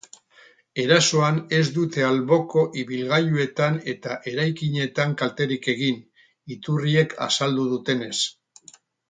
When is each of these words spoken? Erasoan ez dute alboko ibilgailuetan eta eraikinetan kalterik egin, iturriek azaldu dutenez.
Erasoan 0.83 1.35
ez 1.57 1.65
dute 1.75 2.05
alboko 2.07 2.63
ibilgailuetan 2.83 3.77
eta 3.93 4.17
eraikinetan 4.33 5.15
kalterik 5.23 5.71
egin, 5.75 6.01
iturriek 6.57 7.15
azaldu 7.29 7.69
dutenez. 7.77 8.13